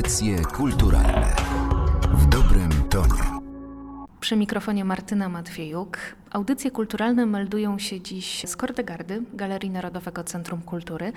Audycje 0.00 0.42
kulturalne 0.42 1.36
w 2.12 2.26
dobrym 2.26 2.70
tonie. 2.90 3.40
Przy 4.20 4.36
mikrofonie 4.36 4.84
Martyna 4.84 5.28
Matwiejuk. 5.28 5.98
Audycje 6.30 6.70
kulturalne 6.70 7.26
meldują 7.26 7.78
się 7.78 8.00
dziś 8.00 8.44
z 8.48 8.56
Kordegardy, 8.56 9.22
Galerii 9.34 9.70
Narodowego 9.70 10.24
Centrum 10.24 10.62
Kultury. 10.62 11.12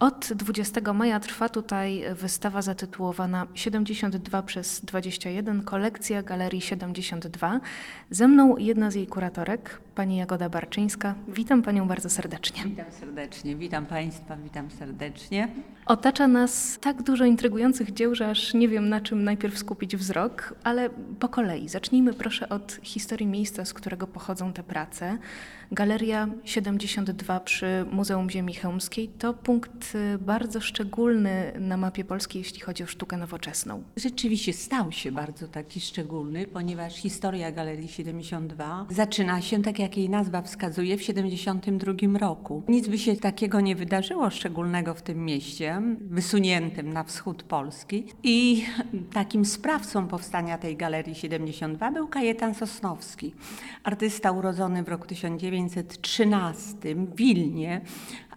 Od 0.00 0.32
20 0.32 0.92
maja 0.92 1.20
trwa 1.20 1.48
tutaj 1.48 2.04
wystawa 2.14 2.62
zatytułowana 2.62 3.46
72 3.54 4.42
przez 4.42 4.80
21, 4.84 5.62
kolekcja 5.62 6.22
Galerii 6.22 6.60
72. 6.60 7.60
Ze 8.10 8.28
mną 8.28 8.56
jedna 8.56 8.90
z 8.90 8.94
jej 8.94 9.06
kuratorek, 9.06 9.80
pani 9.94 10.16
Jagoda 10.16 10.48
Barczyńska. 10.48 11.14
Witam 11.28 11.62
panią 11.62 11.88
bardzo 11.88 12.10
serdecznie. 12.10 12.62
Witam 12.64 12.92
serdecznie, 13.00 13.56
witam 13.56 13.86
Państwa, 13.86 14.36
witam 14.36 14.70
serdecznie. 14.70 15.48
Otacza 15.86 16.28
nas 16.28 16.78
tak 16.80 17.02
dużo 17.02 17.24
intrygujących 17.24 17.92
dzieł, 17.92 18.14
że 18.14 18.30
aż 18.30 18.54
nie 18.54 18.68
wiem 18.68 18.88
na 18.88 19.00
czym 19.00 19.24
najpierw 19.24 19.58
skupić 19.58 19.96
wzrok, 19.96 20.54
ale 20.64 20.90
po 21.20 21.28
kolei. 21.28 21.68
Zacznijmy 21.68 22.14
proszę 22.14 22.48
od 22.48 22.78
historii 22.82 23.26
miejsca, 23.26 23.64
z 23.64 23.74
którego 23.74 24.06
pochodzą 24.06 24.45
te 24.52 24.62
prace. 24.62 25.18
Galeria 25.72 26.28
72 26.44 27.40
przy 27.40 27.86
Muzeum 27.90 28.30
Ziemi 28.30 28.54
Chełmskiej 28.54 29.08
to 29.08 29.34
punkt 29.34 29.94
y, 29.94 30.18
bardzo 30.18 30.60
szczególny 30.60 31.52
na 31.60 31.76
mapie 31.76 32.04
Polski, 32.04 32.38
jeśli 32.38 32.60
chodzi 32.60 32.84
o 32.84 32.86
sztukę 32.86 33.16
nowoczesną. 33.16 33.82
Rzeczywiście 33.96 34.52
stał 34.52 34.92
się 34.92 35.12
bardzo 35.12 35.48
taki 35.48 35.80
szczególny, 35.80 36.46
ponieważ 36.46 36.96
historia 36.96 37.52
Galerii 37.52 37.88
72 37.88 38.86
zaczyna 38.90 39.40
się, 39.40 39.62
tak 39.62 39.78
jak 39.78 39.96
jej 39.96 40.10
nazwa 40.10 40.42
wskazuje, 40.42 40.96
w 40.96 41.02
72 41.02 42.18
roku. 42.18 42.62
Nic 42.68 42.88
by 42.88 42.98
się 42.98 43.16
takiego 43.16 43.60
nie 43.60 43.76
wydarzyło 43.76 44.30
szczególnego 44.30 44.94
w 44.94 45.02
tym 45.02 45.24
mieście, 45.24 45.82
wysuniętym 46.00 46.92
na 46.92 47.04
wschód 47.04 47.42
Polski. 47.42 48.04
I 48.22 48.64
takim 49.12 49.44
sprawcą 49.44 50.08
powstania 50.08 50.58
tej 50.58 50.76
Galerii 50.76 51.14
72 51.14 51.90
był 51.90 52.08
Kajetan 52.08 52.54
Sosnowski, 52.54 53.34
artysta 53.84 54.32
urodzony 54.36 54.82
w 54.82 54.88
roku 54.88 55.06
1913 55.06 56.74
w 56.94 57.14
Wilnie, 57.14 57.80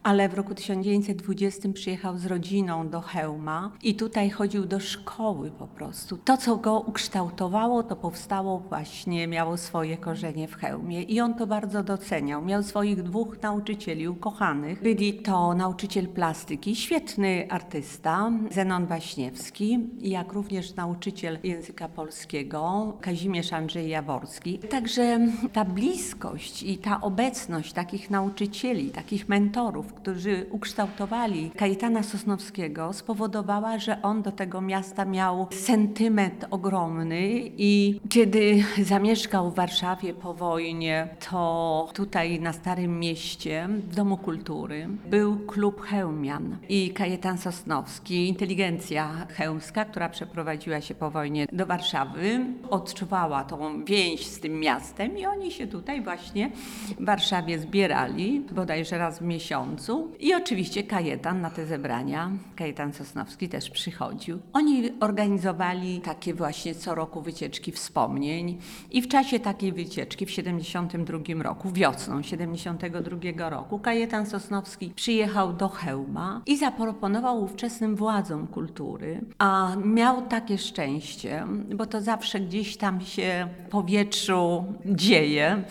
ale 0.04 0.30
w 0.30 0.34
roku 0.34 0.56
1920 0.56 1.70
przyjechał 1.74 2.18
z 2.18 2.26
rodziną 2.26 2.90
do 2.90 3.02
Chełma 3.02 3.72
i 3.84 3.96
tutaj 3.96 4.30
chodził 4.30 4.66
do 4.66 4.80
szkoły 4.80 5.52
po 5.52 5.68
prostu. 5.68 6.18
To, 6.18 6.38
co 6.38 6.58
go 6.58 6.80
ukształtowało, 6.80 7.84
to 7.84 7.96
powstało 7.96 8.60
właśnie, 8.60 9.28
miało 9.28 9.58
swoje 9.58 9.98
korzenie 9.98 10.48
w 10.48 10.56
Chełmie 10.56 11.04
i 11.04 11.22
on 11.22 11.34
to 11.34 11.48
bardzo 11.48 11.84
doceniał. 11.84 12.46
Miał 12.46 12.64
swoich 12.64 13.04
dwóch 13.04 13.42
nauczycieli 13.42 14.08
ukochanych. 14.08 14.82
Byli 14.82 15.14
to 15.14 15.54
nauczyciel 15.54 16.08
plastyki, 16.08 16.76
świetny 16.76 17.48
artysta, 17.50 18.32
Zenon 18.52 18.86
Waśniewski, 18.86 19.80
jak 20.02 20.34
również 20.34 20.76
nauczyciel 20.76 21.40
języka 21.44 21.90
polskiego, 21.90 22.94
Kazimierz 23.02 23.54
Andrzej 23.54 23.90
Jaworski. 23.90 24.60
Także 24.60 25.20
ta 25.54 25.66
bliskość 25.66 26.64
i 26.64 26.78
ta 26.78 27.02
obecność 27.02 27.74
takich 27.74 28.10
nauczycieli, 28.10 28.90
takich 28.90 29.30
mentorów, 29.30 29.89
którzy 29.94 30.46
ukształtowali 30.52 31.52
Kajetana 31.52 32.04
Sosnowskiego, 32.04 32.94
spowodowała, 32.94 33.80
że 33.80 34.02
on 34.02 34.22
do 34.22 34.32
tego 34.32 34.62
miasta 34.62 35.06
miał 35.06 35.48
sentyment 35.52 36.46
ogromny 36.52 37.30
i 37.58 38.00
kiedy 38.10 38.64
zamieszkał 38.84 39.52
w 39.52 39.56
Warszawie 39.56 40.14
po 40.14 40.34
wojnie, 40.34 41.08
to 41.30 41.90
tutaj 41.94 42.40
na 42.40 42.54
Starym 42.54 43.00
Mieście, 43.00 43.68
w 43.70 43.96
Domu 43.96 44.18
Kultury, 44.18 44.88
był 45.10 45.40
klub 45.40 45.82
Chełmian 45.82 46.58
i 46.70 46.94
Kajetan 46.94 47.38
Sosnowski, 47.38 48.28
inteligencja 48.28 49.28
chełmska, 49.30 49.86
która 49.86 50.10
przeprowadziła 50.10 50.82
się 50.82 50.96
po 50.96 51.12
wojnie 51.12 51.48
do 51.52 51.66
Warszawy, 51.66 52.46
odczuwała 52.70 53.44
tą 53.44 53.86
więź 53.86 54.26
z 54.26 54.40
tym 54.40 54.60
miastem 54.60 55.18
i 55.18 55.26
oni 55.26 55.52
się 55.52 55.68
tutaj 55.68 56.02
właśnie 56.02 56.52
w 57.00 57.06
Warszawie 57.06 57.60
zbierali, 57.60 58.46
bodajże 58.52 58.98
raz 58.98 59.20
w 59.20 59.22
miesiącu 59.22 59.79
i 60.20 60.34
oczywiście 60.34 60.84
Kajetan 60.84 61.42
na 61.42 61.50
te 61.50 61.66
zebrania, 61.66 62.32
Kajetan 62.56 62.94
Sosnowski 62.94 63.50
też 63.50 63.70
przychodził. 63.70 64.40
Oni 64.54 64.92
organizowali 65.00 66.02
takie 66.02 66.34
właśnie 66.34 66.76
co 66.76 66.96
roku 66.96 67.22
wycieczki 67.22 67.72
wspomnień 67.72 68.58
i 68.92 69.02
w 69.02 69.08
czasie 69.08 69.40
takiej 69.40 69.74
wycieczki 69.74 70.26
w 70.26 70.32
72 70.32 71.44
roku, 71.44 71.72
wiosną 71.72 72.22
72 72.22 73.50
roku, 73.50 73.80
Kajetan 73.80 74.26
Sosnowski 74.26 74.94
przyjechał 74.96 75.54
do 75.54 75.70
Chełma 75.70 76.42
i 76.46 76.58
zaproponował 76.58 77.44
ówczesnym 77.44 77.96
władzom 77.96 78.48
kultury, 78.48 79.22
a 79.38 79.76
miał 79.84 80.22
takie 80.22 80.58
szczęście, 80.58 81.46
bo 81.76 81.86
to 81.86 82.02
zawsze 82.02 82.40
gdzieś 82.40 82.78
tam 82.78 83.02
się 83.02 83.48
w 83.66 83.70
powietrzu 83.70 84.66
dzieje 84.86 85.64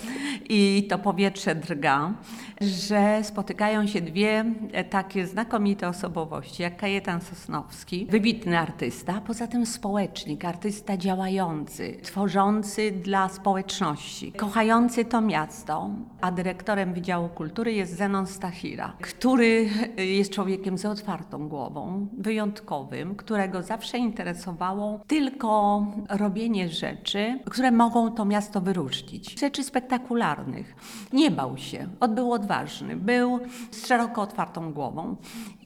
i 0.48 0.86
to 0.90 0.98
powietrze 0.98 1.54
drga, 1.54 2.14
że 2.60 3.20
spotykają 3.22 3.86
się 3.86 3.97
dwie 4.00 4.44
takie 4.90 5.26
znakomite 5.26 5.88
osobowości, 5.88 6.62
jak 6.62 6.76
Kajetan 6.76 7.20
Sosnowski, 7.20 8.06
wybitny 8.10 8.58
artysta, 8.58 9.14
a 9.14 9.20
poza 9.20 9.46
tym 9.46 9.66
społecznik, 9.66 10.44
artysta 10.44 10.96
działający, 10.96 11.98
tworzący 12.02 12.90
dla 12.90 13.28
społeczności, 13.28 14.32
kochający 14.32 15.04
to 15.04 15.20
miasto, 15.20 15.90
a 16.20 16.32
dyrektorem 16.32 16.94
Wydziału 16.94 17.28
Kultury 17.28 17.72
jest 17.72 17.96
Zenon 17.96 18.26
Stachira, 18.26 18.92
który 19.00 19.68
jest 19.96 20.32
człowiekiem 20.32 20.78
z 20.78 20.84
otwartą 20.84 21.48
głową, 21.48 22.08
wyjątkowym, 22.18 23.14
którego 23.16 23.62
zawsze 23.62 23.98
interesowało 23.98 25.00
tylko 25.06 25.86
robienie 26.08 26.68
rzeczy, 26.68 27.38
które 27.50 27.70
mogą 27.70 28.12
to 28.12 28.24
miasto 28.24 28.60
wyróżnić. 28.60 29.40
Rzeczy 29.40 29.64
spektakularnych. 29.64 30.76
Nie 31.12 31.30
bał 31.30 31.58
się, 31.58 31.88
był 32.08 32.32
odważny, 32.32 32.96
był 32.96 33.40
szeroko 33.88 34.22
otwartą 34.22 34.72
głową. 34.72 35.16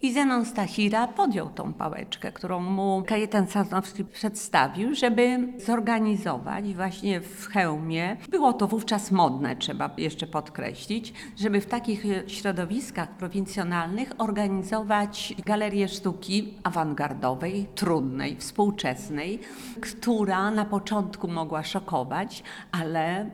I 0.02 0.12
Zenon 0.12 0.44
Stachira 0.44 1.06
podjął 1.08 1.48
tą 1.48 1.72
pałeczkę, 1.72 2.32
którą 2.32 2.60
mu 2.60 3.02
Kajetan 3.06 3.46
Sosnowski 3.46 4.04
przedstawił, 4.04 4.94
żeby 4.94 5.52
zorganizować 5.66 6.74
właśnie 6.74 7.20
w 7.20 7.46
Chełmie. 7.46 8.16
Było 8.28 8.52
to 8.52 8.66
wówczas 8.66 9.10
modne, 9.10 9.56
trzeba 9.56 9.90
jeszcze 9.98 10.26
podkreślić, 10.26 11.12
żeby 11.36 11.60
w 11.60 11.66
takich 11.66 12.04
środowiskach 12.26 13.08
prowincjonalnych 13.08 14.12
organizować 14.18 15.34
galerię 15.46 15.88
sztuki 15.88 16.54
awangardowej, 16.62 17.66
trudnej, 17.74 18.36
współczesnej, 18.36 19.40
która 19.80 20.50
na 20.50 20.64
początku 20.64 21.28
mogła 21.28 21.62
szokować, 21.62 22.42
ale 22.72 23.30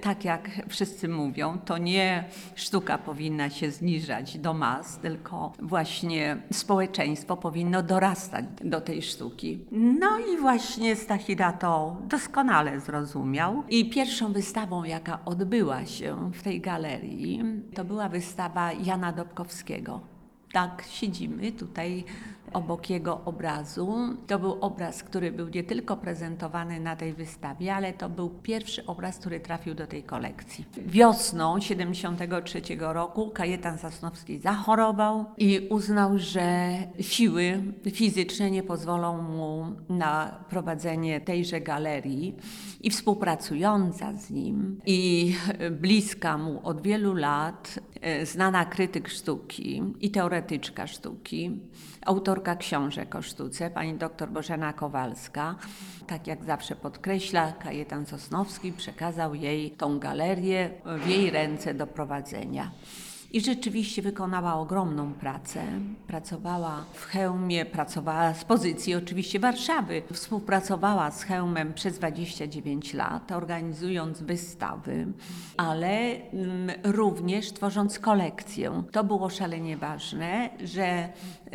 tak 0.00 0.24
jak 0.24 0.50
wszyscy 0.68 1.08
mówią, 1.08 1.58
to 1.58 1.78
nie 1.78 2.24
sztuka 2.54 2.98
powinna 2.98 3.50
się 3.50 3.70
zniżać 3.70 4.38
do 4.38 4.54
mas, 4.54 4.98
tylko 4.98 5.52
właśnie 5.58 6.36
społeczeństwo 6.52 7.36
powinno 7.36 7.82
dorastać 7.82 8.44
do 8.64 8.80
tej 8.80 9.02
sztuki. 9.02 9.64
No 9.72 10.18
i 10.18 10.40
właśnie 10.40 10.96
Stachira 10.96 11.52
to 11.52 11.96
doskonale 12.08 12.80
zrozumiał. 12.80 13.62
I 13.68 13.90
pierwszą 13.90 14.32
wystawą, 14.32 14.84
jaka 14.84 15.18
odbyła 15.24 15.86
się 15.86 16.30
w 16.34 16.42
tej 16.42 16.60
galerii, 16.60 17.42
to 17.74 17.84
była 17.84 18.08
wystawa 18.08 18.72
Jana 18.72 19.12
Dobkowskiego. 19.12 20.00
Tak, 20.52 20.84
siedzimy 20.90 21.52
tutaj 21.52 22.04
obok 22.52 22.90
jego 22.90 23.20
obrazu. 23.24 23.98
To 24.26 24.38
był 24.38 24.52
obraz, 24.60 25.02
który 25.02 25.32
był 25.32 25.48
nie 25.48 25.64
tylko 25.64 25.96
prezentowany 25.96 26.80
na 26.80 26.96
tej 26.96 27.12
wystawie, 27.12 27.74
ale 27.74 27.92
to 27.92 28.08
był 28.08 28.30
pierwszy 28.30 28.86
obraz, 28.86 29.18
który 29.18 29.40
trafił 29.40 29.74
do 29.74 29.86
tej 29.86 30.02
kolekcji. 30.02 30.64
Wiosną 30.86 31.60
73 31.60 32.62
roku 32.78 33.30
Kajetan 33.30 33.78
Sosnowski 33.78 34.38
zachorował 34.38 35.24
i 35.38 35.68
uznał, 35.70 36.18
że 36.18 36.72
siły 37.00 37.62
fizyczne 37.92 38.50
nie 38.50 38.62
pozwolą 38.62 39.22
mu 39.22 39.66
na 39.88 40.44
prowadzenie 40.48 41.20
tejże 41.20 41.60
galerii 41.60 42.36
i 42.80 42.90
współpracująca 42.90 44.12
z 44.12 44.30
nim 44.30 44.80
i 44.86 45.34
bliska 45.70 46.38
mu 46.38 46.60
od 46.66 46.82
wielu 46.82 47.14
lat 47.14 47.78
znana 48.22 48.64
krytyk 48.64 49.08
sztuki 49.08 49.82
i 50.00 50.10
teoretyczka 50.10 50.86
sztuki, 50.86 51.60
autorka 52.06 52.56
książek 52.56 53.14
o 53.14 53.22
sztuce, 53.22 53.70
pani 53.70 53.94
dr 53.94 54.30
Bożena 54.30 54.72
Kowalska, 54.72 55.54
tak 56.06 56.26
jak 56.26 56.44
zawsze 56.44 56.76
podkreśla, 56.76 57.52
Kajetan 57.52 58.06
Sosnowski 58.06 58.72
przekazał 58.72 59.34
jej 59.34 59.70
tą 59.70 59.98
galerię 59.98 60.70
w 61.04 61.08
jej 61.08 61.30
ręce 61.30 61.74
do 61.74 61.86
prowadzenia. 61.86 62.70
I 63.32 63.40
rzeczywiście 63.40 64.02
wykonała 64.02 64.54
ogromną 64.54 65.12
pracę. 65.12 65.62
Pracowała 66.06 66.84
w 66.92 67.04
Chełmie, 67.04 67.64
pracowała 67.66 68.34
z 68.34 68.44
pozycji 68.44 68.94
oczywiście 68.94 69.40
Warszawy. 69.40 70.02
Współpracowała 70.12 71.10
z 71.10 71.22
Chełmem 71.22 71.74
przez 71.74 71.98
29 71.98 72.94
lat, 72.94 73.32
organizując 73.32 74.22
wystawy, 74.22 75.06
ale 75.56 75.88
mm, 75.88 76.70
również 76.84 77.52
tworząc 77.52 77.98
kolekcję. 77.98 78.82
To 78.92 79.04
było 79.04 79.30
szalenie 79.30 79.76
ważne, 79.76 80.50
że 80.64 81.08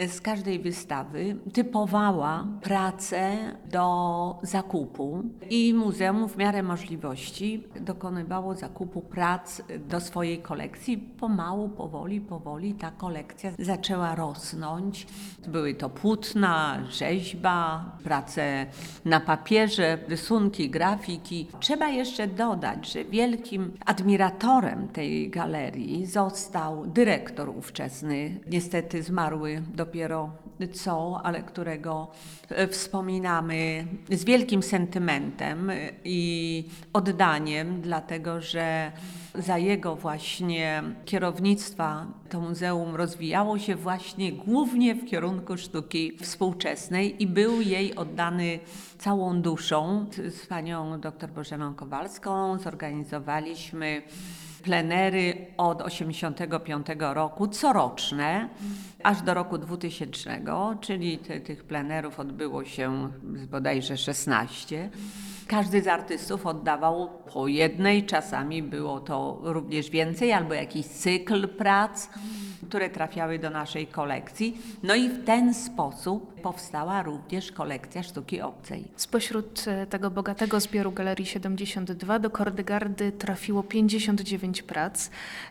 z 0.07 0.21
każdej 0.21 0.59
wystawy 0.59 1.38
typowała 1.53 2.47
pracę 2.62 3.38
do 3.71 4.39
zakupu 4.44 5.24
i 5.50 5.74
muzeum 5.74 6.29
w 6.29 6.38
miarę 6.38 6.63
możliwości 6.63 7.63
dokonywało 7.81 8.56
zakupu 8.56 9.01
prac 9.01 9.62
do 9.89 10.00
swojej 10.00 10.41
kolekcji. 10.41 10.97
Pomału, 10.97 11.66
powoli, 11.69 12.21
powoli 12.21 12.73
ta 12.73 12.91
kolekcja 12.91 13.51
zaczęła 13.59 14.15
rosnąć. 14.15 15.07
Były 15.47 15.73
to 15.73 15.89
płótna, 15.89 16.83
rzeźba, 16.89 17.85
prace 18.03 18.65
na 19.05 19.19
papierze, 19.19 19.97
rysunki, 20.07 20.69
grafiki. 20.69 21.47
Trzeba 21.59 21.87
jeszcze 21.87 22.27
dodać, 22.27 22.91
że 22.91 23.05
wielkim 23.05 23.71
admiratorem 23.85 24.87
tej 24.87 25.29
galerii 25.29 26.05
został 26.05 26.85
dyrektor 26.85 27.49
ówczesny, 27.49 28.39
niestety 28.47 29.03
zmarły 29.03 29.63
dopiero 29.75 30.31
co, 30.74 31.21
ale 31.24 31.44
którego 31.44 32.07
e, 32.50 32.68
wspominamy 32.68 33.88
z 34.12 34.24
wielkim 34.24 34.63
sentymentem 34.63 35.71
i 36.04 36.63
oddaniem, 36.94 37.81
dlatego 37.81 38.42
że 38.42 38.92
za 39.36 39.57
jego 39.57 39.95
właśnie 39.95 40.83
kierownictwa 41.06 42.06
to 42.30 42.42
muzeum 42.42 42.95
rozwijało 42.95 43.59
się 43.59 43.75
właśnie 43.75 44.31
głównie 44.31 44.95
w 44.95 45.06
kierunku 45.06 45.57
sztuki 45.57 46.18
współczesnej 46.21 47.24
i 47.24 47.27
był 47.27 47.62
jej 47.62 47.95
oddany 47.95 48.60
całą 48.98 49.42
duszą. 49.42 50.06
Z 50.30 50.45
panią 50.45 51.00
dr 51.00 51.30
Bożeną 51.30 51.74
Kowalską 51.74 52.60
zorganizowaliśmy 52.60 54.01
plenery 54.62 55.45
od 55.57 55.77
1985 55.77 56.88
roku, 57.00 57.48
coroczne, 57.48 58.50
aż 59.04 59.21
do 59.21 59.33
roku 59.33 59.57
2000, 59.57 60.42
czyli 60.81 61.18
te, 61.18 61.39
tych 61.39 61.63
plenerów 61.63 62.19
odbyło 62.19 62.65
się 62.65 63.09
bodajże 63.51 63.98
16. 63.98 64.89
Każdy 65.48 65.81
z 65.81 65.88
artystów 65.88 66.45
oddawał 66.45 67.09
po 67.33 67.48
jednej, 67.48 68.06
czasami 68.06 68.63
było 68.63 69.00
to 69.00 69.39
również 69.44 69.89
więcej, 69.89 70.33
albo 70.33 70.54
jakiś 70.54 70.86
cykl 70.86 71.48
prac 71.48 72.10
które 72.68 72.89
trafiały 72.89 73.39
do 73.39 73.50
naszej 73.50 73.88
kolekcji. 73.88 74.57
No 74.83 74.95
i 74.95 75.09
w 75.09 75.25
ten 75.25 75.54
sposób 75.54 76.42
powstała 76.42 77.04
również 77.04 77.51
kolekcja 77.51 78.04
sztuki 78.04 78.42
obcej. 78.42 78.83
Spośród 78.95 79.65
e, 79.68 79.88
tego 79.88 80.12
bogatego 80.12 80.59
zbioru 80.59 80.92
Galerii 80.92 81.25
72 81.25 82.19
do 82.19 82.30
Kordegardy 82.30 83.12
trafiło 83.12 83.63
59 83.63 84.62
prac. 84.62 85.09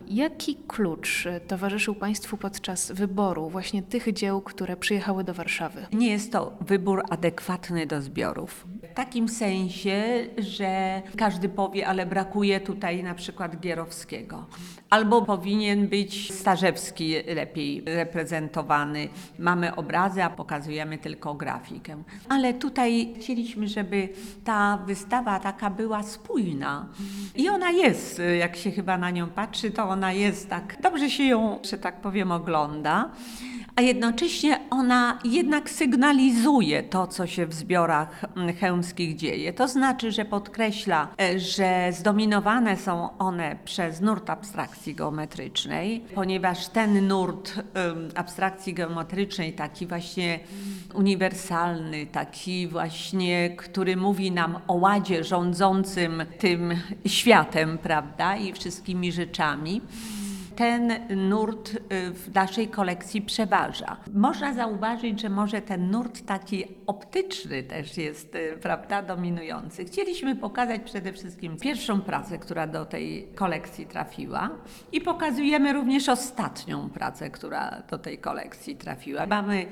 Jaki 0.08 0.56
klucz 0.68 1.26
e, 1.26 1.40
towarzyszył 1.40 1.94
Państwu 1.94 2.36
podczas 2.36 2.92
wyboru 2.92 3.50
właśnie 3.50 3.82
tych 3.82 4.12
dzieł, 4.12 4.40
które 4.40 4.76
przyjechały 4.76 5.24
do 5.24 5.34
Warszawy? 5.34 5.86
Nie 5.92 6.10
jest 6.10 6.32
to 6.32 6.52
wybór 6.60 7.02
adekwatny 7.10 7.86
do 7.86 8.02
zbiorów. 8.02 8.66
Takim 8.96 9.28
sensie, 9.28 10.26
że 10.38 11.02
każdy 11.16 11.48
powie, 11.48 11.86
ale 11.86 12.06
brakuje 12.06 12.60
tutaj 12.60 13.02
na 13.02 13.14
przykład 13.14 13.60
Gierowskiego. 13.60 14.46
Albo 14.90 15.22
powinien 15.22 15.88
być 15.88 16.32
Starzewski 16.34 17.14
lepiej 17.34 17.82
reprezentowany. 17.86 19.08
Mamy 19.38 19.74
obrazy, 19.74 20.22
a 20.22 20.30
pokazujemy 20.30 20.98
tylko 20.98 21.34
grafikę. 21.34 22.02
Ale 22.28 22.54
tutaj 22.54 23.14
chcieliśmy, 23.20 23.68
żeby 23.68 24.08
ta 24.44 24.78
wystawa 24.86 25.40
taka 25.40 25.70
była 25.70 26.02
spójna. 26.02 26.88
I 27.34 27.48
ona 27.48 27.70
jest, 27.70 28.22
jak 28.38 28.56
się 28.56 28.70
chyba 28.70 28.98
na 28.98 29.10
nią 29.10 29.26
patrzy, 29.26 29.70
to 29.70 29.88
ona 29.88 30.12
jest 30.12 30.50
tak, 30.50 30.76
dobrze 30.82 31.10
się 31.10 31.24
ją, 31.24 31.58
że 31.62 31.78
tak 31.78 32.00
powiem, 32.00 32.32
ogląda 32.32 33.10
a 33.76 33.82
jednocześnie 33.82 34.60
ona 34.70 35.18
jednak 35.24 35.70
sygnalizuje 35.70 36.82
to, 36.82 37.06
co 37.06 37.26
się 37.26 37.46
w 37.46 37.54
zbiorach 37.54 38.24
mm, 38.36 38.56
chełmskich 38.56 39.16
dzieje. 39.16 39.52
To 39.52 39.68
znaczy, 39.68 40.12
że 40.12 40.24
podkreśla, 40.24 41.08
e, 41.20 41.40
że 41.40 41.88
zdominowane 41.92 42.76
są 42.76 43.18
one 43.18 43.56
przez 43.64 44.00
nurt 44.00 44.30
abstrakcji 44.30 44.94
geometrycznej, 44.94 46.04
ponieważ 46.14 46.68
ten 46.68 47.08
nurt 47.08 47.54
abstrakcji 48.14 48.74
geometrycznej, 48.74 49.52
taki 49.52 49.86
właśnie 49.86 50.38
uniwersalny, 50.94 52.06
taki 52.06 52.68
właśnie, 52.68 53.50
który 53.56 53.96
mówi 53.96 54.32
nam 54.32 54.58
o 54.68 54.74
ładzie 54.74 55.24
rządzącym 55.24 56.22
tym 56.38 56.74
światem, 57.06 57.78
prawda, 57.78 58.36
i 58.36 58.52
wszystkimi 58.52 59.12
rzeczami, 59.12 59.80
ten 60.56 60.92
nurt 61.28 61.70
y, 61.70 61.78
w 62.10 62.34
naszej 62.34 62.68
kolekcji 62.68 63.22
przeważa. 63.22 63.96
Można 64.14 64.54
zauważyć, 64.54 65.20
że 65.20 65.28
może 65.28 65.62
ten 65.62 65.90
nurt 65.90 66.26
taki 66.26 66.64
optyczny 66.86 67.62
też 67.62 67.96
jest, 67.96 68.34
y, 68.34 68.58
prawda, 68.62 69.02
dominujący. 69.02 69.84
Chcieliśmy 69.84 70.36
pokazać 70.36 70.80
przede 70.84 71.12
wszystkim 71.12 71.56
pierwszą 71.56 72.00
pracę, 72.00 72.38
która 72.38 72.66
do 72.66 72.84
tej 72.84 73.28
kolekcji 73.34 73.86
trafiła 73.86 74.50
i 74.92 75.00
pokazujemy 75.00 75.72
również 75.72 76.08
ostatnią 76.08 76.90
pracę, 76.90 77.30
która 77.30 77.82
do 77.90 77.98
tej 77.98 78.18
kolekcji 78.18 78.76
trafiła. 78.76 79.26
Mamy 79.26 79.66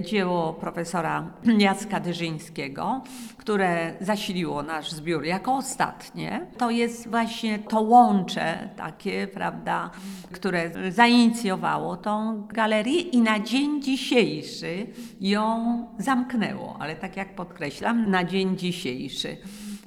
dzieło 0.00 0.52
profesora 0.52 1.30
Jacka 1.58 2.00
Dyrzyńskiego, 2.00 3.02
które 3.36 3.94
zasiliło 4.00 4.62
nasz 4.62 4.92
zbiór 4.92 5.24
jako 5.24 5.54
ostatnie. 5.54 6.46
To 6.58 6.70
jest 6.70 7.08
właśnie 7.08 7.58
to 7.58 7.80
łącze 7.80 8.68
takie, 8.76 9.26
prawda, 9.26 9.90
które 10.32 10.70
zainicjowało 10.92 11.96
tą 11.96 12.46
galerię 12.46 13.00
i 13.00 13.20
na 13.20 13.40
dzień 13.40 13.82
dzisiejszy 13.82 14.86
ją 15.20 15.86
zamknęło, 15.98 16.76
ale 16.80 16.96
tak 16.96 17.16
jak 17.16 17.34
podkreślam, 17.34 18.10
na 18.10 18.24
dzień 18.24 18.58
dzisiejszy. 18.58 19.36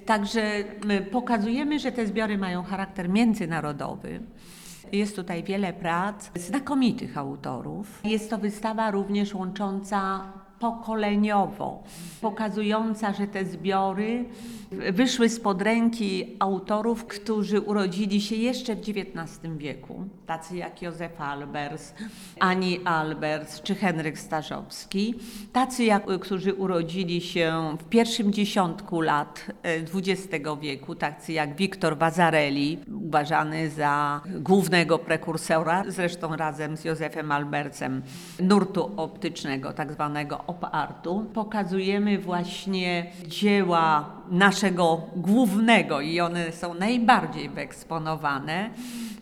Także 0.06 0.64
pokazujemy, 1.12 1.80
że 1.80 1.92
te 1.92 2.08
zbiory 2.08 2.38
mają 2.38 2.64
charakter 2.64 3.10
międzynarodowy. 3.10 4.20
Jest 4.92 5.16
tutaj 5.16 5.44
wiele 5.44 5.74
prac 5.74 6.32
znakomitych 6.36 7.18
autorów. 7.18 8.02
Jest 8.04 8.30
to 8.30 8.38
wystawa 8.38 8.92
również 8.92 9.34
łącząca 9.34 10.24
pokoleniowo, 10.64 11.84
pokazująca, 12.22 13.14
że 13.14 13.28
te 13.28 13.46
zbiory 13.46 14.26
wyszły 14.92 15.30
spod 15.30 15.62
ręki 15.62 16.36
autorów, 16.40 17.06
którzy 17.06 17.62
urodzili 17.62 18.22
się 18.22 18.36
jeszcze 18.36 18.76
w 18.76 18.80
XIX 18.80 19.40
wieku, 19.58 20.06
tacy 20.26 20.58
jak 20.58 20.82
Józef 20.82 21.22
Albers, 21.22 21.94
Ani 22.40 22.80
Albers 22.86 23.62
czy 23.62 23.76
Henryk 23.76 24.20
Starzowski, 24.20 25.16
tacy 25.54 25.84
jak, 25.84 26.06
którzy 26.20 26.54
urodzili 26.54 27.22
się 27.22 27.78
w 27.80 27.84
pierwszym 27.84 28.34
dziesiątku 28.34 29.02
lat 29.02 29.46
XX 29.64 30.34
e, 30.34 30.58
wieku, 30.62 30.96
tacy 30.96 31.34
jak 31.34 31.56
Wiktor 31.56 31.98
Vazarelli, 31.98 32.80
uważany 33.02 33.70
za 33.70 34.22
głównego 34.40 35.00
prekursora, 35.00 35.84
zresztą 35.88 36.36
razem 36.36 36.78
z 36.78 36.86
Józefem 36.86 37.32
Albercem, 37.32 38.02
nurtu 38.40 38.92
optycznego, 38.98 39.74
tak 39.74 39.92
zwanego 39.92 40.44
op-artu. 40.54 41.26
Pokazujemy 41.34 42.20
właśnie 42.20 43.06
dzieła 43.28 44.06
naszego 44.32 45.02
głównego 45.16 46.02
i 46.02 46.20
one 46.20 46.52
są 46.52 46.74
najbardziej 46.74 47.50
wyeksponowane, 47.50 48.70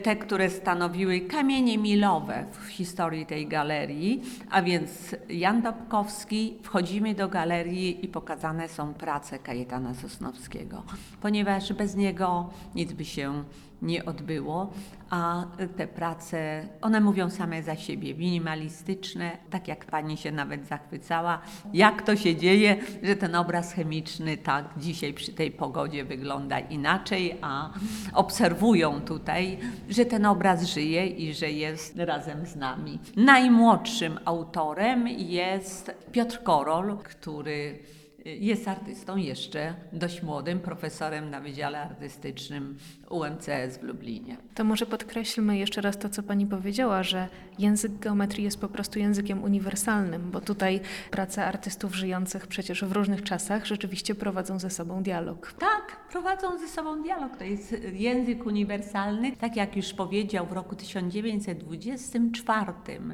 te, 0.04 0.16
które 0.16 0.50
stanowiły 0.50 1.20
kamienie 1.20 1.78
milowe 1.78 2.46
w 2.52 2.68
historii 2.68 3.26
tej 3.26 3.48
galerii, 3.48 4.22
a 4.52 4.62
więc 4.62 5.16
Jan 5.30 5.62
Dobkowski, 5.62 6.58
wchodzimy 6.64 7.16
do 7.16 7.30
galerii 7.30 8.06
i 8.06 8.08
pokazane 8.08 8.70
są 8.70 8.94
prace 8.94 9.40
Kajetana 9.40 9.94
Sosnowskiego, 9.94 10.84
ponieważ 11.22 11.74
bez 11.74 11.96
niego 11.96 12.50
nic 12.76 12.94
by 12.94 13.06
się 13.06 13.44
nie 13.82 14.06
odbyło, 14.06 14.74
a 15.10 15.46
te 15.78 15.88
prace, 15.88 16.68
one 16.82 17.02
mówią 17.02 17.30
same 17.30 17.64
za 17.64 17.76
siebie, 17.76 18.16
minimalistyczne, 18.16 19.38
tak 19.50 19.68
jak 19.68 19.86
pani 19.86 20.18
się 20.18 20.32
nawet 20.32 20.68
zachwycała, 20.68 21.42
jak 21.74 22.02
to 22.02 22.16
się 22.16 22.36
dzieje, 22.36 22.78
że 23.04 23.16
ten 23.16 23.36
obraz 23.36 23.74
chemiczny 23.74 24.38
tak 24.38 24.66
dzisiaj 24.94 25.14
przy 25.14 25.34
tej 25.34 25.52
pogodzie 25.52 26.04
wygląda 26.04 26.60
inaczej, 26.60 27.38
a 27.42 27.70
obserwują 28.14 29.02
tutaj, 29.02 29.58
że 29.90 30.06
ten 30.06 30.26
obraz 30.26 30.64
żyje 30.64 31.08
i 31.08 31.34
że 31.34 31.52
jest 31.52 31.98
razem 31.98 32.46
z 32.46 32.56
nami. 32.56 33.00
Najmłodszym 33.16 34.20
autorem 34.26 35.08
jest 35.08 35.92
Piotr 36.12 36.44
Korol, 36.44 36.98
który 36.98 37.80
Jest 38.26 38.68
artystą 38.68 39.16
jeszcze 39.16 39.74
dość 39.94 40.24
młodym, 40.24 40.60
profesorem 40.60 41.30
na 41.30 41.42
Wydziale 41.42 41.82
Artystycznym 41.82 42.78
UMCS 43.10 43.78
w 43.80 43.84
Lublinie. 43.84 44.38
To 44.56 44.64
może 44.64 44.86
podkreślmy 44.86 45.58
jeszcze 45.58 45.82
raz 45.82 45.98
to, 45.98 46.10
co 46.10 46.24
pani 46.24 46.46
powiedziała, 46.46 47.04
że 47.04 47.28
język 47.60 47.92
geometrii 47.92 48.44
jest 48.44 48.62
po 48.62 48.68
prostu 48.68 49.00
językiem 49.00 49.44
uniwersalnym, 49.44 50.32
bo 50.32 50.42
tutaj 50.42 50.80
prace 51.12 51.46
artystów 51.46 51.96
żyjących 51.96 52.48
przecież 52.48 52.86
w 52.86 52.92
różnych 52.92 53.24
czasach 53.24 53.66
rzeczywiście 53.66 54.16
prowadzą 54.16 54.60
ze 54.60 54.70
sobą 54.70 55.04
dialog. 55.04 55.54
Tak, 55.60 55.98
prowadzą 56.12 56.60
ze 56.60 56.68
sobą 56.68 57.04
dialog. 57.04 57.38
To 57.38 57.44
jest 57.44 57.76
język 57.94 58.46
uniwersalny. 58.46 59.32
Tak 59.32 59.56
jak 59.56 59.76
już 59.76 59.94
powiedział 59.94 60.46
w 60.46 60.52
roku 60.52 60.76
1924 60.76 62.72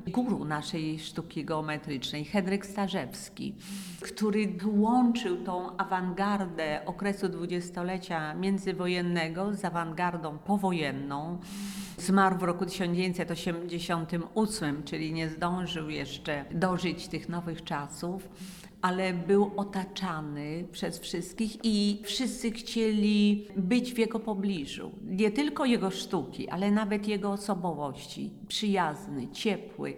guru 0.08 0.46
naszej 0.46 1.00
sztuki 1.00 1.46
geometrycznej, 1.46 2.26
Henryk 2.26 2.66
Starzewski, 2.66 3.56
który 4.02 4.48
łączył 4.98 5.44
tą 5.44 5.78
awangardę 5.78 6.82
okresu 6.86 7.30
dwudziestolecia 7.30 8.34
międzywojennego 8.34 9.54
z 9.54 9.66
awangardą 9.66 10.38
powojenną. 10.38 11.38
Zmarł 11.98 12.38
w 12.38 12.44
roku 12.44 12.66
1988, 12.66 14.84
czyli 14.84 15.14
nie 15.14 15.30
zdążył 15.30 15.90
jeszcze 15.90 16.46
dożyć 16.52 17.08
tych 17.08 17.30
nowych 17.30 17.64
czasów 17.64 18.30
ale 18.82 19.14
był 19.14 19.52
otaczany 19.58 20.66
przez 20.72 21.00
wszystkich 21.00 21.58
i 21.64 22.02
wszyscy 22.04 22.52
chcieli 22.52 23.48
być 23.56 23.94
w 23.94 23.98
jego 23.98 24.20
pobliżu. 24.20 24.92
Nie 25.06 25.32
tylko 25.32 25.66
jego 25.66 25.92
sztuki, 25.92 26.50
ale 26.50 26.72
nawet 26.72 27.08
jego 27.08 27.32
osobowości. 27.32 28.32
Przyjazny, 28.48 29.28
ciepły, 29.28 29.94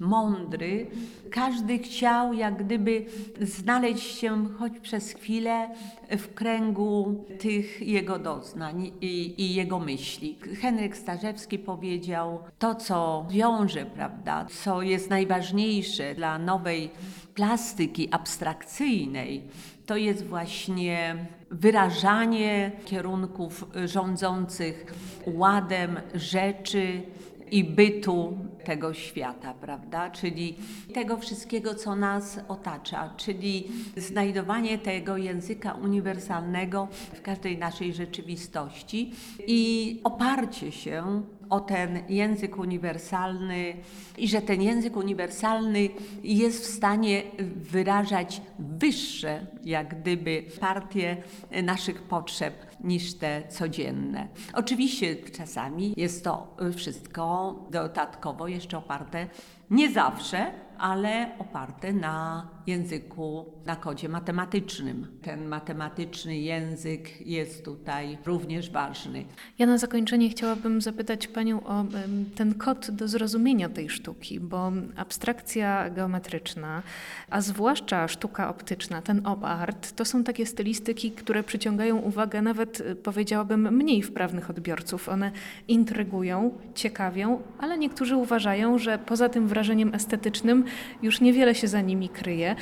mądry. 0.00 0.86
Każdy 1.30 1.78
chciał 1.78 2.32
jak 2.32 2.64
gdyby 2.64 3.06
znaleźć 3.40 4.18
się 4.18 4.48
choć 4.58 4.78
przez 4.78 5.12
chwilę 5.12 5.70
w 6.10 6.34
kręgu 6.34 7.24
tych 7.38 7.82
jego 7.82 8.18
doznań 8.18 8.92
i, 9.00 9.34
i 9.38 9.54
jego 9.54 9.78
myśli. 9.78 10.38
Henryk 10.60 10.96
Starzewski 10.96 11.58
powiedział 11.58 12.38
to, 12.58 12.74
co 12.74 13.26
wiąże, 13.30 13.86
prawda, 13.86 14.46
co 14.64 14.82
jest 14.82 15.10
najważniejsze 15.10 16.14
dla 16.14 16.38
nowej 16.38 16.90
plastyki 17.34 18.08
abstrakcyjnej 18.16 19.42
to 19.86 19.96
jest 19.96 20.26
właśnie 20.26 21.26
wyrażanie 21.50 22.72
kierunków 22.84 23.64
rządzących 23.84 24.94
ładem 25.26 26.00
rzeczy 26.14 27.02
i 27.50 27.64
bytu 27.64 28.38
tego 28.64 28.94
świata, 28.94 29.54
prawda? 29.54 30.10
Czyli 30.10 30.56
tego 30.94 31.16
wszystkiego, 31.16 31.74
co 31.74 31.96
nas 31.96 32.40
otacza, 32.48 33.14
czyli 33.16 33.66
znajdowanie 33.96 34.78
tego 34.78 35.16
języka 35.16 35.72
uniwersalnego 35.72 36.88
w 37.14 37.22
każdej 37.22 37.58
naszej 37.58 37.94
rzeczywistości 37.94 39.12
i 39.46 40.00
oparcie 40.04 40.72
się 40.72 41.22
o 41.50 41.60
ten 41.60 42.02
język 42.08 42.58
uniwersalny 42.58 43.74
i 44.18 44.28
że 44.28 44.42
ten 44.42 44.62
język 44.62 44.96
uniwersalny 44.96 45.88
jest 46.22 46.64
w 46.64 46.66
stanie 46.66 47.22
wyrażać 47.56 48.40
wyższe, 48.58 49.46
jak 49.64 50.00
gdyby, 50.00 50.44
partie 50.60 51.16
naszych 51.62 52.02
potrzeb 52.02 52.54
niż 52.84 53.14
te 53.14 53.42
codzienne. 53.48 54.28
Oczywiście 54.54 55.16
czasami 55.16 55.94
jest 55.96 56.24
to 56.24 56.56
wszystko 56.76 57.54
dodatkowo 57.70 58.48
jeszcze 58.48 58.78
oparte 58.78 59.28
nie 59.70 59.92
zawsze, 59.92 60.52
ale 60.78 61.30
oparte 61.38 61.92
na 61.92 62.46
języku, 62.66 63.46
na 63.66 63.76
kodzie 63.76 64.08
matematycznym. 64.08 65.06
Ten 65.22 65.48
matematyczny 65.48 66.38
język 66.38 67.26
jest 67.26 67.64
tutaj 67.64 68.18
również 68.26 68.70
ważny. 68.70 69.24
Ja 69.58 69.66
na 69.66 69.78
zakończenie 69.78 70.30
chciałabym 70.30 70.80
zapytać 70.80 71.26
Panią 71.28 71.66
o 71.66 71.84
ten 72.34 72.54
kod 72.54 72.90
do 72.90 73.08
zrozumienia 73.08 73.68
tej 73.68 73.88
sztuki, 73.88 74.40
bo 74.40 74.72
abstrakcja 74.96 75.90
geometryczna, 75.90 76.82
a 77.30 77.40
zwłaszcza 77.40 78.08
sztuka 78.08 78.48
optyczna, 78.48 79.02
ten 79.02 79.26
op 79.26 79.44
art, 79.44 79.92
to 79.92 80.04
są 80.04 80.24
takie 80.24 80.46
stylistyki, 80.46 81.10
które 81.10 81.42
przyciągają 81.42 81.96
uwagę 81.96 82.42
nawet, 82.42 82.80
y, 82.80 82.96
powiedziałabym, 82.96 83.74
mniej 83.74 84.02
wprawnych 84.02 84.50
odbiorców. 84.50 85.08
One 85.08 85.32
intrygują, 85.68 86.58
ciekawią, 86.74 87.42
ale 87.58 87.78
niektórzy 87.78 88.16
uważają, 88.16 88.78
że 88.78 88.98
poza 88.98 89.28
tym 89.28 89.48
wrażeniem 89.56 89.94
estetycznym 89.94 90.64
już 91.02 91.20
niewiele 91.20 91.54
się 91.54 91.68
za 91.68 91.80
nimi 91.80 92.08
kryje. 92.08 92.56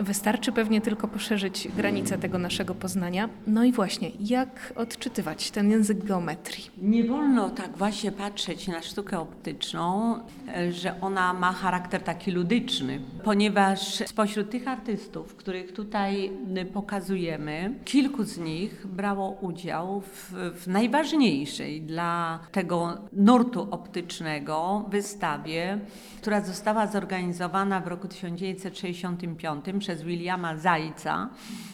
Wystarczy 0.00 0.52
pewnie 0.52 0.80
tylko 0.80 1.08
poszerzyć 1.08 1.68
granice 1.76 2.18
tego 2.18 2.38
naszego 2.38 2.74
poznania. 2.74 3.28
No 3.46 3.64
i 3.64 3.72
właśnie, 3.72 4.10
jak 4.20 4.72
odczytywać 4.76 5.50
ten 5.50 5.70
język 5.70 6.04
geometrii? 6.04 6.70
Nie 6.82 7.04
wolno 7.04 7.50
tak 7.50 7.76
właśnie 7.76 8.12
patrzeć 8.12 8.68
na 8.68 8.82
sztukę 8.82 9.18
optyczną, 9.18 10.18
że 10.70 11.00
ona 11.00 11.34
ma 11.34 11.52
charakter 11.52 12.02
taki 12.02 12.30
ludyczny, 12.30 13.00
ponieważ 13.24 14.02
spośród 14.06 14.50
tych 14.50 14.68
artystów, 14.68 15.36
których 15.36 15.72
tutaj 15.72 16.32
pokazujemy, 16.72 17.74
kilku 17.84 18.24
z 18.24 18.38
nich 18.38 18.86
brało 18.86 19.30
udział 19.30 20.00
w, 20.00 20.32
w 20.54 20.66
najważniejszej 20.66 21.82
dla 21.82 22.38
tego 22.52 22.98
nurtu 23.12 23.68
optycznego 23.70 24.84
wystawie, 24.88 25.78
która 26.20 26.40
została 26.40 26.86
zorganizowana 26.86 27.80
w 27.80 27.86
roku 27.86 28.08
1965 28.08 29.64
przez 29.78 29.89
Williama 29.98 30.56
Zajca 30.56 31.28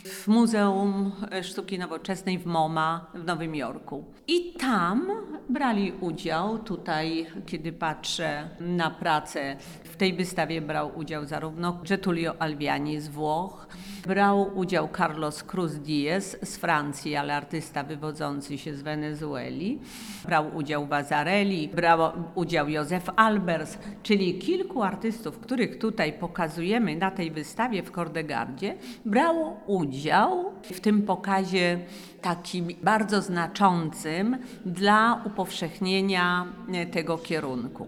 w 0.04 0.28
Muzeum 0.28 1.12
Sztuki 1.42 1.78
Nowoczesnej 1.78 2.38
w 2.38 2.46
MoMA 2.46 3.06
w 3.14 3.24
Nowym 3.24 3.54
Jorku. 3.54 4.04
I 4.28 4.52
tam 4.52 5.10
brali 5.48 5.92
udział, 6.00 6.58
tutaj 6.58 7.26
kiedy 7.46 7.72
patrzę 7.72 8.48
na 8.60 8.90
pracę, 8.90 9.56
w 9.96 9.98
tej 9.98 10.14
wystawie 10.14 10.60
brał 10.60 10.98
udział 10.98 11.24
zarówno 11.24 11.80
Getulio 11.88 12.34
Alviani 12.38 13.00
z 13.00 13.08
Włoch, 13.08 13.66
brał 14.06 14.58
udział 14.58 14.88
Carlos 14.96 15.42
Cruz 15.42 15.74
Diez 15.74 16.36
z 16.42 16.56
Francji, 16.56 17.16
ale 17.16 17.36
artysta 17.36 17.82
wywodzący 17.82 18.58
się 18.58 18.74
z 18.74 18.82
Wenezueli, 18.82 19.78
brał 20.24 20.56
udział 20.56 20.86
Vazarelli, 20.86 21.68
brał 21.68 22.12
udział 22.34 22.68
Józef 22.68 23.10
Albers, 23.16 23.78
czyli 24.02 24.38
kilku 24.38 24.82
artystów, 24.82 25.38
których 25.38 25.78
tutaj 25.78 26.12
pokazujemy 26.12 26.96
na 26.96 27.10
tej 27.10 27.30
wystawie 27.30 27.82
w 27.82 27.92
Kordegardzie, 27.92 28.74
brało 29.04 29.60
udział 29.66 30.52
w 30.62 30.80
tym 30.80 31.02
pokazie 31.02 31.78
takim 32.22 32.68
bardzo 32.82 33.22
znaczącym 33.22 34.36
dla 34.66 35.22
upowszechnienia 35.24 36.46
tego 36.92 37.18
kierunku. 37.18 37.86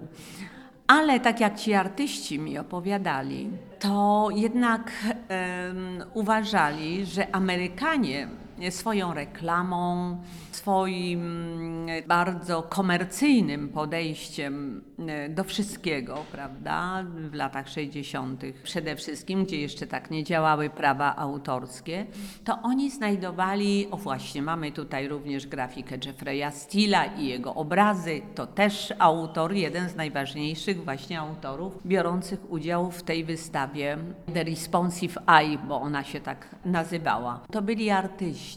Ale 0.89 1.21
tak 1.21 1.41
jak 1.41 1.57
ci 1.57 1.75
artyści 1.75 2.39
mi 2.39 2.59
opowiadali, 2.59 3.51
to 3.79 4.29
jednak 4.35 4.93
um, 5.05 6.05
uważali, 6.15 7.07
że 7.07 7.35
Amerykanie 7.35 8.29
swoją 8.71 9.15
reklamą, 9.15 10.17
swoim 10.53 11.87
bardzo 12.07 12.63
komercyjnym 12.63 13.69
podejściem 13.69 14.83
e, 14.99 15.29
do 15.29 15.45
wszystkiego, 15.45 16.25
prawda, 16.33 17.05
w 17.31 17.35
latach 17.35 17.69
60. 17.69 18.43
przede 18.63 18.97
wszystkim, 18.97 19.45
gdzie 19.45 19.61
jeszcze 19.61 19.87
tak 19.87 20.11
nie 20.11 20.25
działały 20.25 20.71
prawa 20.71 21.17
autorskie, 21.17 22.07
to 22.45 22.59
oni 22.63 22.91
znajdowali, 22.91 23.89
o 23.91 23.97
właśnie, 23.97 24.43
mamy 24.43 24.73
tutaj 24.73 25.09
również 25.09 25.47
grafikę 25.47 25.99
Jeffreya 26.05 26.53
Steela 26.53 27.05
i 27.05 27.27
jego 27.27 27.55
obrazy, 27.55 28.21
to 28.35 28.47
też 28.47 28.93
autor, 28.99 29.53
jeden 29.53 29.89
z 29.89 29.97
najważniejszych 29.97 30.85
właśnie 30.85 31.21
autorów 31.21 31.87
biorących 31.87 32.51
udział 32.51 32.91
w 32.91 33.03
tej 33.03 33.25
wystawie 33.25 33.99
The 34.35 34.45
Responsive 34.45 35.19
Eye, 35.27 35.59
bo 35.69 35.81
ona 35.81 36.05
się 36.05 36.21
tak 36.21 36.57
nazywała. 36.65 37.41
To 37.51 37.63
byli 37.63 37.91
artyści, 37.91 38.48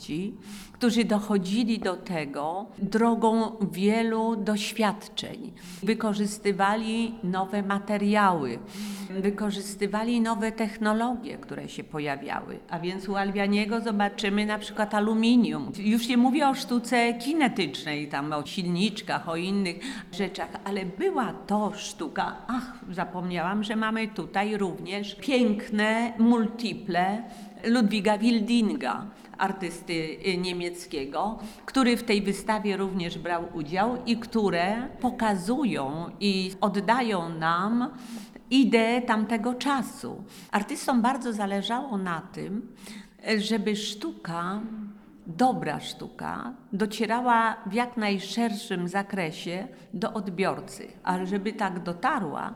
którzy 0.81 1.05
dochodzili 1.05 1.79
do 1.79 1.95
tego 1.95 2.65
drogą 2.77 3.51
wielu 3.71 4.35
doświadczeń. 4.35 5.51
Wykorzystywali 5.83 7.13
nowe 7.23 7.63
materiały, 7.63 8.59
wykorzystywali 9.09 10.21
nowe 10.21 10.51
technologie, 10.51 11.37
które 11.37 11.69
się 11.69 11.83
pojawiały. 11.83 12.59
A 12.69 12.79
więc 12.79 13.09
u 13.09 13.15
Alwianiego 13.15 13.81
zobaczymy 13.81 14.45
na 14.45 14.59
przykład 14.59 14.93
aluminium. 14.93 15.71
Już 15.79 16.07
nie 16.07 16.17
mówię 16.17 16.49
o 16.49 16.55
sztuce 16.55 17.13
kinetycznej, 17.13 18.07
tam 18.07 18.33
o 18.33 18.45
silniczkach, 18.45 19.29
o 19.29 19.35
innych 19.35 19.79
rzeczach, 20.11 20.49
ale 20.63 20.85
była 20.85 21.33
to 21.47 21.71
sztuka. 21.75 22.35
Ach, 22.47 22.73
zapomniałam, 22.91 23.63
że 23.63 23.75
mamy 23.75 24.07
tutaj 24.07 24.57
również 24.57 25.15
piękne 25.15 26.13
multiple 26.19 27.23
Ludwiga 27.63 28.17
Wildinga 28.17 29.05
artysty 29.41 29.93
y, 30.27 30.37
niemieckiego, 30.37 31.39
który 31.65 31.97
w 31.97 32.03
tej 32.03 32.21
wystawie 32.21 32.77
również 32.77 33.17
brał 33.17 33.43
udział 33.53 33.97
i 34.05 34.17
które 34.17 34.87
pokazują 34.99 36.11
i 36.19 36.51
oddają 36.61 37.29
nam 37.29 37.89
ideę 38.49 39.01
tamtego 39.01 39.53
czasu. 39.53 40.23
Artystom 40.51 41.01
bardzo 41.01 41.33
zależało 41.33 41.97
na 41.97 42.21
tym, 42.21 42.75
żeby 43.37 43.75
sztuka, 43.75 44.61
dobra 45.27 45.79
sztuka, 45.79 46.53
docierała 46.73 47.55
w 47.65 47.73
jak 47.73 47.97
najszerszym 47.97 48.87
zakresie 48.87 49.67
do 49.93 50.13
odbiorcy. 50.13 50.87
A 51.03 51.25
żeby 51.25 51.53
tak 51.53 51.83
dotarła, 51.83 52.53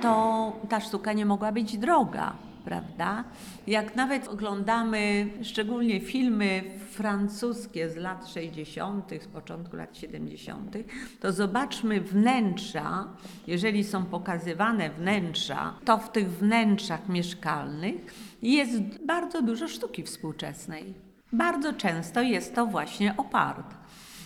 to 0.00 0.52
ta 0.68 0.80
sztuka 0.80 1.12
nie 1.12 1.26
mogła 1.26 1.52
być 1.52 1.78
droga, 1.78 2.47
prawda? 2.68 3.24
Jak 3.66 3.96
nawet 3.96 4.28
oglądamy 4.28 5.28
szczególnie 5.42 6.00
filmy 6.00 6.62
francuskie 6.90 7.90
z 7.90 7.96
lat 7.96 8.28
60., 8.28 9.10
z 9.22 9.26
początku 9.26 9.76
lat 9.76 9.96
70., 9.96 10.76
to 11.20 11.32
zobaczmy 11.32 12.00
wnętrza, 12.00 13.08
jeżeli 13.46 13.84
są 13.84 14.04
pokazywane 14.04 14.90
wnętrza, 14.90 15.74
to 15.84 15.98
w 15.98 16.12
tych 16.12 16.30
wnętrzach 16.30 17.08
mieszkalnych 17.08 18.14
jest 18.42 19.06
bardzo 19.06 19.42
dużo 19.42 19.68
sztuki 19.68 20.02
współczesnej. 20.02 20.94
Bardzo 21.32 21.72
często 21.72 22.22
jest 22.22 22.54
to 22.54 22.66
właśnie 22.66 23.16
opart. 23.16 23.74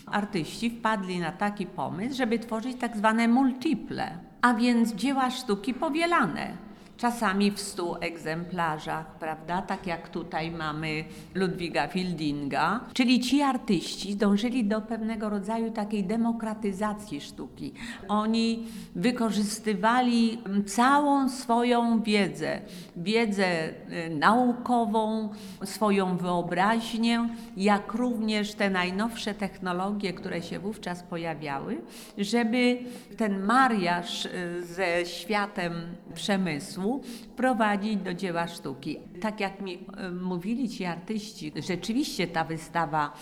Artyści 0.06 0.70
wpadli 0.70 1.18
na 1.18 1.32
taki 1.32 1.66
pomysł, 1.66 2.16
żeby 2.16 2.38
tworzyć 2.38 2.76
tak 2.76 2.96
zwane 2.96 3.28
multiple, 3.28 4.18
a 4.40 4.54
więc 4.54 4.94
dzieła 4.94 5.30
sztuki 5.30 5.74
powielane 5.74 6.71
czasami 7.02 7.50
w 7.50 7.60
stu 7.60 7.96
egzemplarzach, 8.00 9.18
prawda? 9.18 9.62
Tak 9.62 9.86
jak 9.86 10.08
tutaj 10.08 10.50
mamy 10.50 11.04
Ludwiga 11.34 11.88
Fieldinga. 11.88 12.80
Czyli 12.92 13.20
ci 13.20 13.42
artyści 13.42 14.16
dążyli 14.16 14.64
do 14.64 14.80
pewnego 14.80 15.28
rodzaju 15.28 15.70
takiej 15.70 16.04
demokratyzacji 16.04 17.20
sztuki. 17.20 17.72
Oni 18.08 18.66
wykorzystywali 18.94 20.38
całą 20.66 21.28
swoją 21.28 22.02
wiedzę, 22.02 22.60
wiedzę 22.96 23.68
y, 23.68 24.10
naukową, 24.10 25.28
swoją 25.64 26.16
wyobraźnię, 26.16 27.28
jak 27.56 27.92
również 27.92 28.54
te 28.54 28.70
najnowsze 28.70 29.34
technologie, 29.34 30.12
które 30.12 30.42
się 30.42 30.58
wówczas 30.58 31.02
pojawiały, 31.02 31.80
żeby 32.18 32.78
ten 33.16 33.44
mariaż 33.44 34.24
y, 34.26 34.30
ze 34.64 35.06
światem 35.06 35.72
przemysłu 36.14 36.91
prowadzić 37.36 37.96
do 37.96 38.14
dzieła 38.14 38.46
sztuki. 38.46 38.98
Tak 39.20 39.40
jak 39.40 39.60
mi 39.60 39.78
e, 39.96 40.10
mówili 40.10 40.68
ci 40.68 40.84
artyści, 40.84 41.52
rzeczywiście 41.56 42.26
ta 42.26 42.44
wystawa 42.44 43.12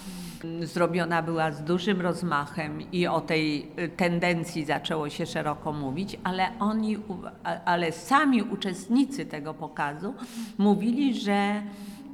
mm, 0.45 0.67
zrobiona 0.67 1.23
była 1.23 1.53
z 1.53 1.65
dużym 1.65 2.01
rozmachem 2.01 2.93
i 2.93 3.07
o 3.07 3.21
tej 3.21 3.67
e, 3.77 3.89
tendencji 3.89 4.65
zaczęło 4.65 5.09
się 5.09 5.27
szeroko 5.27 5.73
mówić, 5.73 6.19
ale 6.25 6.49
oni, 6.59 6.97
ale 7.65 7.93
sami 7.93 8.43
uczestnicy 8.43 9.27
tego 9.27 9.55
pokazu 9.55 10.15
mówili, 10.59 11.21
że 11.21 11.63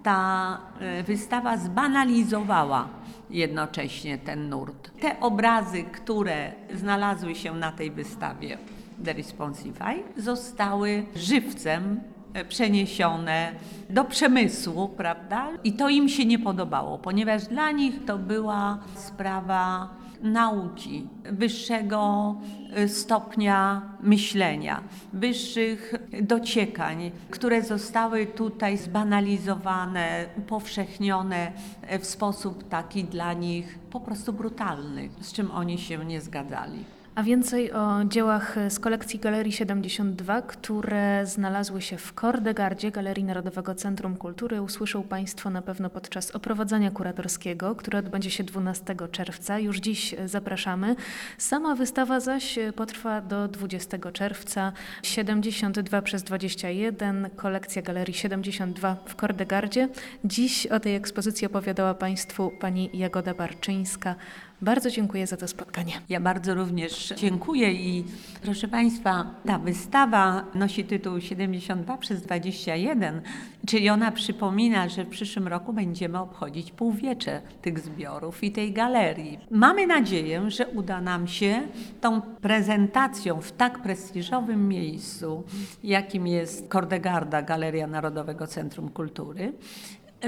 ta 0.02 0.60
e, 0.80 1.02
wystawa 1.02 1.56
zbanalizowała 1.56 2.88
jednocześnie 3.30 4.18
ten 4.18 4.48
nurt. 4.48 4.90
Te 5.00 5.20
obrazy, 5.20 5.82
które 5.82 6.52
znalazły 6.74 7.34
się 7.34 7.54
na 7.54 7.72
tej 7.72 7.90
wystawie, 7.90 8.58
The 9.04 9.12
Responsify 9.12 10.02
zostały 10.16 11.04
żywcem 11.16 12.00
e, 12.34 12.44
przeniesione 12.44 13.52
do 13.90 14.04
przemysłu, 14.04 14.88
prawda? 14.88 15.48
I 15.64 15.72
to 15.72 15.88
im 15.88 16.08
się 16.08 16.24
nie 16.24 16.38
podobało, 16.38 16.98
ponieważ 16.98 17.46
dla 17.46 17.70
nich 17.70 18.04
to 18.04 18.18
była 18.18 18.78
sprawa 18.94 19.88
nauki, 20.22 21.08
wyższego 21.24 22.34
e, 22.74 22.88
stopnia 22.88 23.82
myślenia, 24.00 24.82
wyższych 25.12 25.94
dociekań, 26.22 27.10
które 27.30 27.62
zostały 27.62 28.26
tutaj 28.26 28.78
zbanalizowane, 28.78 30.26
upowszechnione 30.38 31.52
e, 31.82 31.98
w 31.98 32.06
sposób 32.06 32.68
taki 32.68 33.04
dla 33.04 33.32
nich 33.32 33.78
po 33.90 34.00
prostu 34.00 34.32
brutalny, 34.32 35.08
z 35.20 35.32
czym 35.32 35.50
oni 35.50 35.78
się 35.78 36.04
nie 36.04 36.20
zgadzali. 36.20 36.95
A 37.16 37.22
więcej 37.22 37.72
o 37.72 38.04
dziełach 38.04 38.56
z 38.68 38.78
kolekcji 38.78 39.18
Galerii 39.18 39.52
72, 39.52 40.42
które 40.42 41.26
znalazły 41.26 41.82
się 41.82 41.98
w 41.98 42.12
Kordegardzie 42.12 42.90
Galerii 42.90 43.24
Narodowego 43.24 43.74
Centrum 43.74 44.16
Kultury, 44.16 44.62
usłyszą 44.62 45.02
Państwo 45.02 45.50
na 45.50 45.62
pewno 45.62 45.90
podczas 45.90 46.30
oprowadzania 46.30 46.90
kuratorskiego, 46.90 47.74
które 47.74 47.98
odbędzie 47.98 48.30
się 48.30 48.44
12 48.44 48.96
czerwca. 49.12 49.58
Już 49.58 49.76
dziś 49.76 50.14
zapraszamy. 50.26 50.96
Sama 51.38 51.74
wystawa 51.74 52.20
zaś 52.20 52.58
potrwa 52.76 53.20
do 53.20 53.48
20 53.48 53.98
czerwca. 54.12 54.72
72 55.02 56.02
przez 56.02 56.22
21, 56.22 57.30
kolekcja 57.36 57.82
Galerii 57.82 58.14
72 58.14 58.96
w 59.06 59.16
Kordegardzie. 59.16 59.88
Dziś 60.24 60.66
o 60.66 60.80
tej 60.80 60.94
ekspozycji 60.94 61.46
opowiadała 61.46 61.94
Państwu 61.94 62.50
pani 62.60 62.90
Jagoda 62.94 63.34
Barczyńska. 63.34 64.14
Bardzo 64.62 64.90
dziękuję 64.90 65.26
za 65.26 65.36
to 65.36 65.48
spotkanie. 65.48 65.92
Ja 66.08 66.20
bardzo 66.20 66.54
również 66.54 67.14
dziękuję 67.16 67.72
i 67.72 68.04
proszę 68.42 68.68
Państwa, 68.68 69.34
ta 69.46 69.58
wystawa 69.58 70.44
nosi 70.54 70.84
tytuł 70.84 71.20
72 71.20 71.98
przez 71.98 72.22
21, 72.22 73.20
czyli 73.66 73.90
ona 73.90 74.12
przypomina, 74.12 74.88
że 74.88 75.04
w 75.04 75.08
przyszłym 75.08 75.48
roku 75.48 75.72
będziemy 75.72 76.18
obchodzić 76.18 76.72
półwiecze 76.72 77.40
tych 77.62 77.78
zbiorów 77.78 78.44
i 78.44 78.52
tej 78.52 78.72
galerii. 78.72 79.38
Mamy 79.50 79.86
nadzieję, 79.86 80.50
że 80.50 80.66
uda 80.66 81.00
nam 81.00 81.28
się 81.28 81.62
tą 82.00 82.20
prezentacją 82.20 83.40
w 83.40 83.52
tak 83.52 83.82
prestiżowym 83.82 84.68
miejscu, 84.68 85.44
jakim 85.84 86.26
jest 86.26 86.68
Kordegarda, 86.68 87.42
Galeria 87.42 87.86
Narodowego 87.86 88.46
Centrum 88.46 88.88
Kultury, 88.88 89.52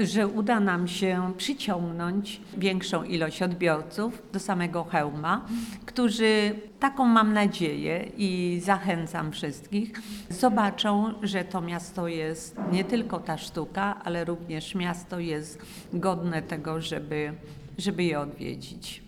że 0.01 0.27
uda 0.27 0.59
nam 0.59 0.87
się 0.87 1.33
przyciągnąć 1.37 2.41
większą 2.57 3.03
ilość 3.03 3.41
odbiorców 3.41 4.21
do 4.33 4.39
samego 4.39 4.83
hełma, 4.83 5.45
którzy 5.85 6.55
taką 6.79 7.05
mam 7.05 7.33
nadzieję 7.33 8.09
i 8.17 8.61
zachęcam 8.63 9.31
wszystkich, 9.31 10.01
zobaczą, 10.29 11.13
że 11.23 11.43
to 11.43 11.61
miasto 11.61 12.07
jest 12.07 12.55
nie 12.71 12.83
tylko 12.83 13.19
ta 13.19 13.37
sztuka, 13.37 14.01
ale 14.03 14.25
również 14.25 14.75
miasto 14.75 15.19
jest 15.19 15.61
godne 15.93 16.41
tego, 16.41 16.81
żeby, 16.81 17.33
żeby 17.77 18.03
je 18.03 18.19
odwiedzić. 18.19 19.03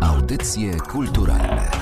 Audycje 0.00 0.72
kulturalne 0.80 1.81